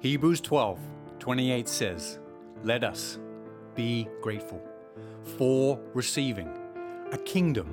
Hebrews 0.00 0.42
12 0.42 0.78
28 1.20 1.68
says, 1.68 2.18
Let 2.62 2.84
us 2.84 3.18
be 3.74 4.06
grateful 4.20 4.62
for 5.38 5.80
receiving 5.94 6.50
a 7.12 7.18
kingdom 7.18 7.66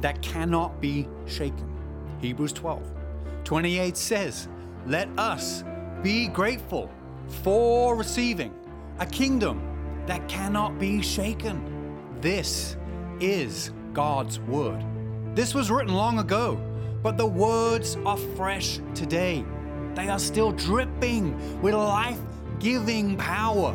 that 0.00 0.22
cannot 0.22 0.80
be 0.80 1.08
shaken. 1.26 1.68
Hebrews 2.20 2.52
12 2.52 2.82
28 3.42 3.96
says, 3.96 4.48
Let 4.86 5.08
us 5.18 5.64
be 6.02 6.28
grateful 6.28 6.88
for 7.42 7.96
receiving 7.96 8.54
a 9.00 9.06
kingdom 9.06 9.60
that 10.06 10.28
cannot 10.28 10.78
be 10.78 11.02
shaken. 11.02 11.98
This 12.20 12.76
is 13.18 13.72
God's 13.92 14.38
word. 14.38 14.84
This 15.34 15.52
was 15.52 15.70
written 15.70 15.94
long 15.94 16.20
ago, 16.20 16.60
but 17.02 17.16
the 17.16 17.26
words 17.26 17.96
are 18.06 18.16
fresh 18.16 18.78
today. 18.94 19.44
They 19.96 20.10
are 20.10 20.18
still 20.18 20.52
dripping 20.52 21.62
with 21.62 21.72
life 21.72 22.20
giving 22.60 23.16
power. 23.16 23.74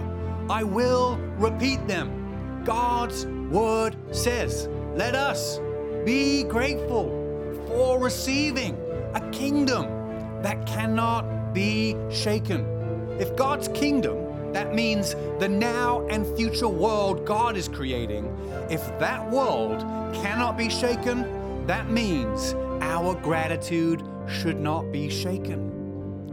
I 0.52 0.64
will 0.64 1.18
repeat 1.38 1.88
them. 1.88 2.64
God's 2.64 3.26
word 3.26 3.96
says, 4.12 4.70
Let 4.96 5.16
us 5.16 5.60
be 6.06 6.44
grateful 6.44 7.10
for 7.68 8.00
receiving 8.00 8.78
a 9.16 9.30
kingdom 9.32 9.88
that 10.44 10.68
cannot 10.68 11.56
be 11.56 11.96
shaken. 12.12 12.68
If 13.20 13.36
God's 13.36 13.68
kingdom, 13.70 14.54
that 14.54 14.76
means 14.76 15.16
the 15.40 15.50
now 15.50 16.06
and 16.08 16.28
future 16.38 16.68
world 16.70 17.26
God 17.26 17.58
is 17.58 17.68
creating, 17.68 18.26
if 18.70 18.88
that 19.00 19.28
world 19.32 19.80
cannot 20.14 20.56
be 20.56 20.70
shaken, 20.70 21.66
that 21.66 21.90
means 21.90 22.54
our 22.82 23.16
gratitude 23.16 24.04
should 24.28 24.60
not 24.60 24.92
be 24.92 25.10
shaken. 25.10 25.81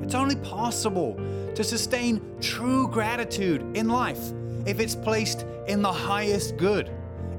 It's 0.02 0.14
only 0.14 0.36
possible 0.36 1.14
to 1.54 1.64
sustain 1.64 2.20
true 2.40 2.88
gratitude 2.88 3.62
in 3.76 3.88
life 3.88 4.32
if 4.66 4.80
it's 4.80 4.94
placed 4.94 5.46
in 5.66 5.82
the 5.82 5.92
highest 5.92 6.56
good, 6.56 6.90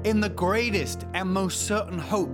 in 0.04 0.20
the 0.20 0.28
greatest 0.28 1.06
and 1.14 1.28
most 1.28 1.66
certain 1.66 1.98
hope. 1.98 2.30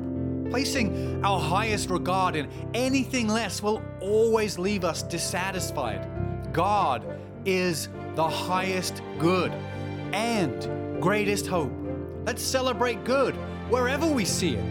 Placing 0.50 1.24
our 1.24 1.40
highest 1.40 1.90
regard 1.90 2.36
in 2.36 2.48
anything 2.74 3.28
less 3.28 3.62
will 3.62 3.82
always 4.00 4.58
leave 4.58 4.84
us 4.84 5.02
dissatisfied. 5.02 6.08
God 6.52 7.04
is 7.44 7.88
the 8.14 8.28
highest 8.28 9.02
good 9.18 9.52
and 10.12 11.02
greatest 11.02 11.46
hope. 11.46 11.72
Let's 12.24 12.42
celebrate 12.42 13.04
good 13.04 13.34
wherever 13.68 14.06
we 14.06 14.24
see 14.24 14.54
it, 14.54 14.64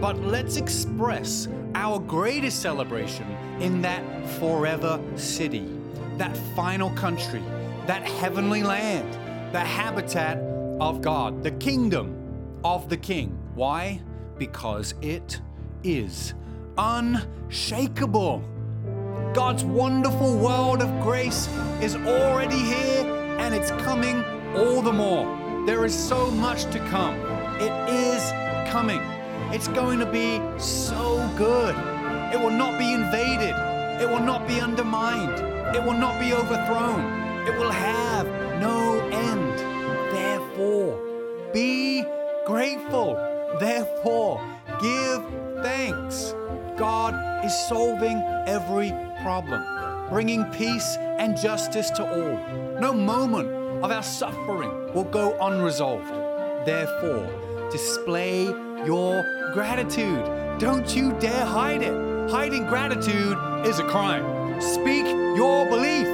but 0.00 0.18
let's 0.20 0.56
express 0.56 1.48
our 1.74 1.98
greatest 1.98 2.62
celebration 2.62 3.26
in 3.60 3.82
that 3.82 4.02
forever 4.38 5.00
city, 5.16 5.66
that 6.16 6.36
final 6.54 6.90
country, 6.90 7.42
that 7.86 8.02
heavenly 8.02 8.62
land, 8.62 9.12
the 9.52 9.60
habitat 9.60 10.38
of 10.80 11.02
God, 11.02 11.42
the 11.42 11.50
kingdom 11.52 12.14
of 12.64 12.88
the 12.88 12.96
King. 12.96 13.36
Why? 13.54 14.00
Because 14.38 14.94
it 15.02 15.40
is 15.82 16.34
unshakable. 16.76 18.42
God's 19.34 19.64
wonderful 19.64 20.38
world 20.38 20.80
of 20.80 21.02
grace 21.02 21.48
is 21.82 21.96
already 21.96 22.58
here 22.58 23.04
and 23.38 23.54
it's 23.54 23.70
coming 23.82 24.24
all 24.56 24.80
the 24.80 24.92
more. 24.92 25.26
There 25.66 25.84
is 25.84 25.94
so 25.94 26.30
much 26.30 26.64
to 26.72 26.78
come. 26.88 27.14
It 27.60 27.72
is 27.90 28.30
coming. 28.70 29.17
It's 29.50 29.68
going 29.68 29.98
to 29.98 30.06
be 30.06 30.40
so 30.58 31.26
good. 31.38 31.74
It 32.34 32.38
will 32.38 32.50
not 32.50 32.78
be 32.78 32.92
invaded. 32.92 33.54
It 33.98 34.06
will 34.06 34.20
not 34.20 34.46
be 34.46 34.60
undermined. 34.60 35.38
It 35.74 35.82
will 35.82 35.98
not 35.98 36.20
be 36.20 36.34
overthrown. 36.34 37.00
It 37.48 37.58
will 37.58 37.70
have 37.70 38.26
no 38.60 39.00
end. 39.10 39.58
Therefore, 40.12 41.00
be 41.54 42.04
grateful. 42.46 43.14
Therefore, 43.58 44.38
give 44.82 45.24
thanks. 45.62 46.34
God 46.76 47.14
is 47.42 47.54
solving 47.68 48.18
every 48.46 48.92
problem, 49.22 49.62
bringing 50.10 50.44
peace 50.52 50.98
and 51.18 51.38
justice 51.38 51.88
to 51.92 52.02
all. 52.04 52.80
No 52.80 52.92
moment 52.92 53.48
of 53.82 53.90
our 53.90 54.02
suffering 54.02 54.92
will 54.92 55.04
go 55.04 55.38
unresolved. 55.40 56.12
Therefore, 56.66 57.26
display 57.70 58.52
your 58.84 59.22
gratitude. 59.52 60.24
Don't 60.58 60.94
you 60.94 61.12
dare 61.20 61.44
hide 61.44 61.82
it. 61.82 62.30
Hiding 62.30 62.66
gratitude 62.66 63.38
is 63.64 63.78
a 63.78 63.84
crime. 63.84 64.60
Speak 64.60 65.06
your 65.36 65.66
belief. 65.68 66.06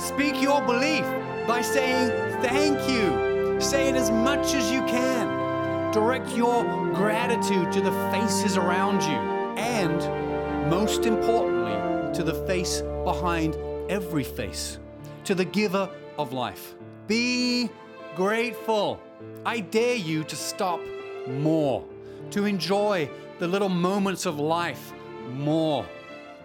Speak 0.00 0.40
your 0.42 0.60
belief 0.62 1.04
by 1.46 1.62
saying 1.62 2.10
thank 2.42 2.78
you. 2.88 3.60
Say 3.60 3.88
it 3.88 3.96
as 3.96 4.10
much 4.10 4.54
as 4.54 4.70
you 4.70 4.80
can. 4.86 5.92
Direct 5.92 6.28
your 6.36 6.62
gratitude 6.94 7.72
to 7.72 7.80
the 7.80 7.92
faces 8.12 8.56
around 8.56 9.02
you 9.02 9.18
and, 9.58 10.70
most 10.70 11.06
importantly, 11.06 12.14
to 12.14 12.22
the 12.22 12.34
face 12.46 12.82
behind 13.04 13.56
every 13.90 14.24
face, 14.24 14.78
to 15.24 15.34
the 15.34 15.44
giver 15.44 15.90
of 16.18 16.32
life. 16.32 16.74
Be 17.06 17.70
grateful. 18.14 19.00
I 19.44 19.60
dare 19.60 19.96
you 19.96 20.24
to 20.24 20.36
stop 20.36 20.80
more, 21.28 21.84
to 22.30 22.44
enjoy 22.44 23.08
the 23.38 23.48
little 23.48 23.68
moments 23.68 24.26
of 24.26 24.38
life 24.38 24.92
more. 25.32 25.86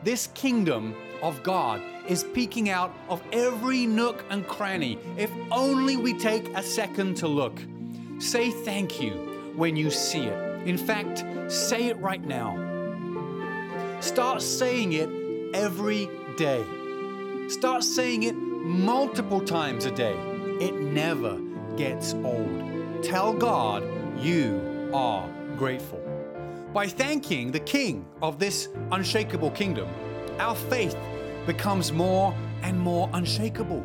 This 0.04 0.28
kingdom 0.28 0.96
of 1.22 1.42
God 1.44 1.82
is 2.08 2.24
peeking 2.24 2.70
out 2.70 2.94
of 3.10 3.22
every 3.32 3.86
nook 3.86 4.24
and 4.30 4.48
cranny 4.48 5.00
if 5.18 5.32
only 5.52 5.98
we 5.98 6.14
take 6.14 6.48
a 6.50 6.62
second 6.62 7.18
to 7.18 7.28
look. 7.28 7.60
Say 8.20 8.52
thank 8.52 9.02
you 9.02 9.54
when 9.56 9.76
you 9.76 9.90
see 9.90 10.26
it. 10.26 10.68
In 10.68 10.78
fact, 10.78 11.26
say 11.52 11.88
it 11.88 11.98
right 11.98 12.24
now. 12.24 12.56
Start 14.00 14.42
saying 14.42 14.94
it 14.94 15.10
every 15.56 16.10
day. 16.38 16.64
Start 17.48 17.84
saying 17.84 18.24
it 18.24 18.36
multiple 18.36 19.42
times 19.42 19.86
a 19.86 19.92
day. 19.92 20.16
It 20.60 20.76
never 20.76 21.40
gets 21.78 22.14
old. 22.14 23.04
Tell 23.04 23.34
God 23.34 23.84
you 24.18 24.90
are 24.94 25.30
grateful. 25.58 26.02
By 26.74 26.88
thanking 26.88 27.52
the 27.52 27.60
King 27.60 28.06
of 28.22 28.40
this 28.40 28.70
unshakable 28.92 29.52
kingdom, 29.52 29.88
our 30.40 30.56
faith 30.56 30.98
becomes 31.46 31.92
more 31.92 32.36
and 32.64 32.80
more 32.80 33.10
unshakable. 33.14 33.84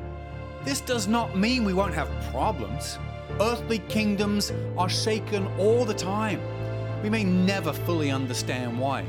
This 0.64 0.80
does 0.80 1.06
not 1.06 1.36
mean 1.36 1.64
we 1.64 1.72
won't 1.72 1.94
have 1.94 2.08
problems. 2.30 2.98
Earthly 3.40 3.78
kingdoms 3.88 4.52
are 4.76 4.88
shaken 4.88 5.46
all 5.58 5.84
the 5.84 5.94
time. 5.94 6.40
We 7.02 7.10
may 7.10 7.24
never 7.24 7.72
fully 7.72 8.10
understand 8.10 8.78
why, 8.78 9.04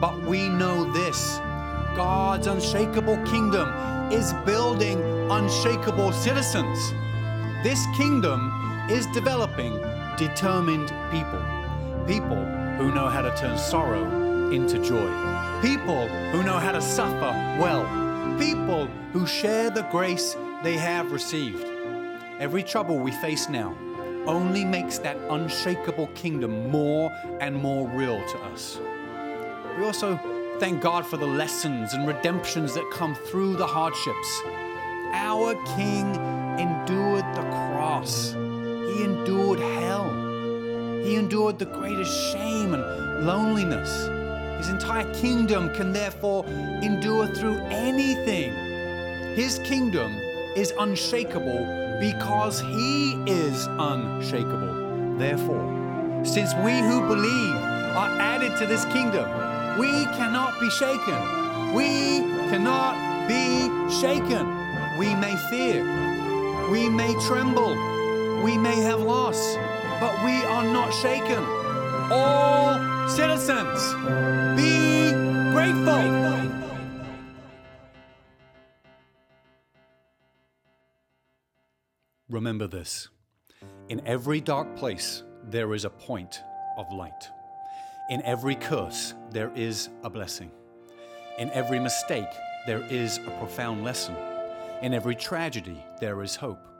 but 0.00 0.22
we 0.24 0.48
know 0.48 0.90
this 0.92 1.38
God's 1.96 2.46
unshakable 2.46 3.16
kingdom 3.24 3.68
is 4.12 4.32
building 4.44 5.00
unshakable 5.30 6.12
citizens. 6.12 6.92
This 7.62 7.84
kingdom 7.96 8.52
is 8.90 9.06
developing 9.06 9.72
determined 10.16 10.88
people. 11.10 11.42
People 12.06 12.44
who 12.76 12.92
know 12.94 13.08
how 13.08 13.22
to 13.22 13.34
turn 13.36 13.58
sorrow 13.58 14.50
into 14.50 14.78
joy. 14.78 15.08
People 15.62 16.06
who 16.32 16.42
know 16.42 16.58
how 16.58 16.72
to 16.72 16.80
suffer 16.80 17.32
well. 17.60 17.84
People 18.38 18.86
who 19.12 19.26
share 19.26 19.70
the 19.70 19.82
grace 19.84 20.36
they 20.62 20.76
have 20.76 21.12
received. 21.12 21.64
Every 22.38 22.62
trouble 22.62 22.98
we 22.98 23.12
face 23.12 23.48
now 23.48 23.76
only 24.26 24.64
makes 24.64 24.98
that 24.98 25.16
unshakable 25.30 26.08
kingdom 26.08 26.70
more 26.70 27.10
and 27.40 27.54
more 27.54 27.86
real 27.88 28.24
to 28.26 28.38
us. 28.52 28.78
We 29.78 29.84
also 29.84 30.18
thank 30.58 30.80
God 30.80 31.06
for 31.06 31.16
the 31.16 31.26
lessons 31.26 31.94
and 31.94 32.06
redemptions 32.06 32.74
that 32.74 32.88
come 32.92 33.14
through 33.14 33.56
the 33.56 33.66
hardships. 33.66 34.42
Our 35.12 35.54
King 35.76 36.14
endured 36.58 37.24
the 37.34 37.42
cross, 37.42 38.34
He 38.94 39.02
endured 39.02 39.58
hell, 39.58 40.08
He 41.02 41.16
endured 41.16 41.58
the 41.58 41.66
greatest 41.66 42.32
shame 42.32 42.74
and 42.74 43.26
loneliness. 43.26 44.06
His 44.58 44.68
entire 44.68 45.12
kingdom 45.14 45.74
can 45.74 45.92
therefore 45.92 46.46
endure 46.80 47.26
through 47.26 47.58
anything. 47.70 48.52
His 49.34 49.58
kingdom 49.64 50.12
is 50.54 50.72
unshakable 50.78 51.98
because 51.98 52.60
He 52.60 53.14
is 53.26 53.66
unshakable. 53.66 55.18
Therefore, 55.18 56.22
since 56.24 56.54
we 56.64 56.78
who 56.78 57.00
believe 57.08 57.56
are 57.96 58.10
added 58.20 58.56
to 58.58 58.66
this 58.66 58.84
kingdom, 58.86 59.28
we 59.76 60.04
cannot 60.16 60.60
be 60.60 60.70
shaken. 60.70 61.74
We 61.74 62.20
cannot 62.48 63.26
be 63.26 63.68
shaken. 63.90 64.46
We 64.98 65.16
may 65.16 65.34
fear. 65.50 65.82
We 66.70 66.88
may 66.88 67.12
tremble. 67.26 68.03
We 68.44 68.58
may 68.58 68.76
have 68.82 69.00
loss, 69.00 69.56
but 70.00 70.22
we 70.22 70.44
are 70.44 70.64
not 70.64 70.92
shaken. 70.92 71.42
All 72.12 73.08
citizens, 73.08 73.94
be 74.54 75.12
grateful. 75.50 76.52
Remember 82.28 82.66
this 82.66 83.08
in 83.88 84.06
every 84.06 84.42
dark 84.42 84.76
place, 84.76 85.22
there 85.48 85.72
is 85.72 85.86
a 85.86 85.90
point 85.90 86.42
of 86.76 86.92
light. 86.92 87.30
In 88.10 88.20
every 88.24 88.56
curse, 88.56 89.14
there 89.30 89.52
is 89.54 89.88
a 90.02 90.10
blessing. 90.10 90.50
In 91.38 91.48
every 91.52 91.80
mistake, 91.80 92.28
there 92.66 92.84
is 92.90 93.16
a 93.26 93.30
profound 93.38 93.84
lesson. 93.84 94.14
In 94.82 94.92
every 94.92 95.14
tragedy, 95.14 95.82
there 95.98 96.22
is 96.22 96.36
hope. 96.36 96.73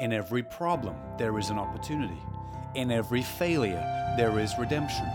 In 0.00 0.12
every 0.12 0.42
problem, 0.42 0.96
there 1.18 1.38
is 1.38 1.50
an 1.50 1.58
opportunity. 1.58 2.18
In 2.74 2.90
every 2.90 3.22
failure, 3.22 3.82
there 4.16 4.40
is 4.40 4.52
redemption. 4.58 5.06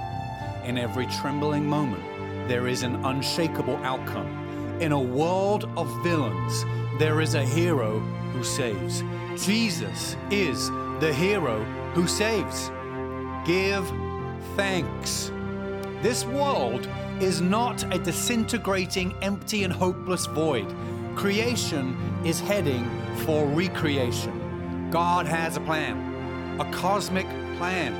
In 0.63 0.77
every 0.77 1.05
trembling 1.07 1.65
moment, 1.65 2.01
there 2.47 2.65
is 2.65 2.83
an 2.83 3.03
unshakable 3.03 3.75
outcome. 3.83 4.79
In 4.79 4.93
a 4.93 5.01
world 5.01 5.65
of 5.75 5.89
villains, 6.01 6.63
there 6.97 7.19
is 7.19 7.33
a 7.33 7.43
hero 7.43 7.99
who 8.31 8.41
saves. 8.41 9.03
Jesus 9.35 10.15
is 10.31 10.69
the 11.01 11.13
hero 11.13 11.61
who 11.93 12.07
saves. 12.07 12.71
Give 13.45 13.85
thanks. 14.55 15.29
This 16.01 16.23
world 16.23 16.87
is 17.19 17.41
not 17.41 17.83
a 17.93 17.99
disintegrating, 17.99 19.13
empty, 19.21 19.65
and 19.65 19.73
hopeless 19.73 20.25
void. 20.27 20.73
Creation 21.15 21.97
is 22.23 22.39
heading 22.39 22.89
for 23.25 23.45
recreation. 23.47 24.48
God 24.91 25.27
has 25.27 25.55
a 25.55 25.59
plan, 25.59 26.59
a 26.59 26.71
cosmic 26.73 27.27
plan, 27.57 27.93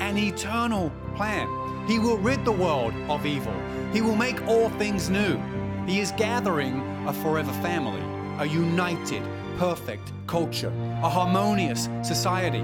an 0.00 0.18
eternal 0.18 0.92
plan. 1.16 1.48
He 1.88 1.98
will 1.98 2.18
rid 2.18 2.44
the 2.44 2.52
world 2.52 2.92
of 3.08 3.24
evil. 3.24 3.54
He 3.92 4.02
will 4.02 4.16
make 4.16 4.46
all 4.46 4.68
things 4.70 5.08
new. 5.08 5.40
He 5.86 6.00
is 6.00 6.12
gathering 6.12 6.80
a 7.06 7.14
forever 7.14 7.52
family, 7.62 8.02
a 8.38 8.46
united, 8.46 9.22
perfect 9.56 10.12
culture, 10.26 10.72
a 11.02 11.08
harmonious 11.08 11.88
society. 12.02 12.60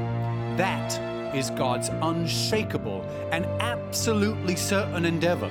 That 0.57 0.99
is 1.35 1.49
God's 1.51 1.89
unshakable 2.03 3.03
and 3.33 3.47
absolutely 3.63 4.57
certain 4.57 5.07
endeavor. 5.07 5.51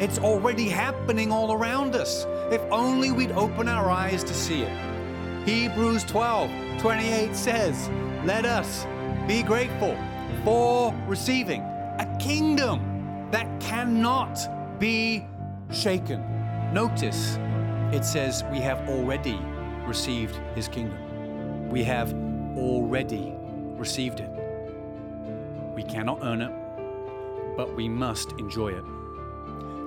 It's 0.00 0.18
already 0.18 0.68
happening 0.68 1.30
all 1.30 1.52
around 1.52 1.94
us, 1.94 2.26
if 2.50 2.60
only 2.72 3.12
we'd 3.12 3.32
open 3.32 3.68
our 3.68 3.88
eyes 3.88 4.24
to 4.24 4.34
see 4.34 4.62
it. 4.62 4.97
Hebrews 5.44 6.04
12 6.04 6.50
28 6.78 7.34
says, 7.34 7.88
Let 8.24 8.44
us 8.44 8.86
be 9.26 9.42
grateful 9.42 9.96
for 10.44 10.94
receiving 11.06 11.62
a 11.62 12.16
kingdom 12.20 13.28
that 13.30 13.60
cannot 13.60 14.38
be 14.78 15.26
shaken. 15.70 16.24
Notice 16.72 17.38
it 17.92 18.04
says 18.04 18.44
we 18.50 18.58
have 18.60 18.88
already 18.88 19.38
received 19.86 20.38
his 20.54 20.68
kingdom. 20.68 21.68
We 21.70 21.82
have 21.84 22.12
already 22.56 23.32
received 23.76 24.20
it. 24.20 24.30
We 25.74 25.82
cannot 25.82 26.18
earn 26.22 26.42
it, 26.42 26.52
but 27.56 27.74
we 27.74 27.88
must 27.88 28.32
enjoy 28.32 28.68
it. 28.68 28.84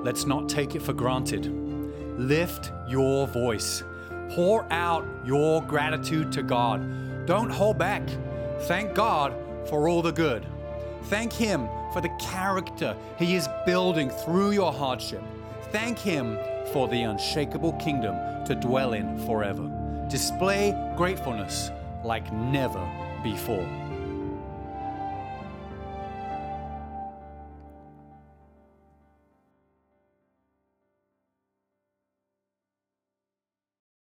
Let's 0.04 0.26
not 0.26 0.50
take 0.50 0.76
it 0.76 0.82
for 0.82 0.94
granted. 0.94 1.46
Lift 2.18 2.72
your 2.88 3.28
voice. 3.28 3.84
Pour 4.36 4.66
out 4.72 5.06
your 5.26 5.62
gratitude 5.62 6.32
to 6.32 6.42
God. 6.42 7.26
Don't 7.26 7.50
hold 7.50 7.78
back. 7.78 8.02
Thank 8.62 8.94
God 8.94 9.34
for 9.68 9.90
all 9.90 10.02
the 10.02 10.12
good. 10.12 10.46
Thank 11.04 11.34
Him 11.34 11.68
for 11.92 12.02
the 12.02 12.16
character 12.18 12.96
He 13.20 13.36
is 13.36 13.50
building 13.66 14.10
through 14.10 14.52
your 14.52 14.72
hardship. 14.72 15.22
Thank 15.72 16.00
Him 16.00 16.38
for 16.72 16.88
the 16.88 17.02
unshakable 17.02 17.74
kingdom 17.74 18.16
to 18.46 18.56
dwell 18.56 18.94
in 18.94 19.20
forever. 19.26 19.70
Display 20.08 20.72
gratefulness 20.96 21.70
like 22.04 22.32
never 22.32 22.90
before. 23.24 23.68